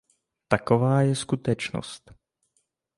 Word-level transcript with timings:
Taková 0.47 1.01
je 1.01 1.15
skutečnost. 1.15 2.11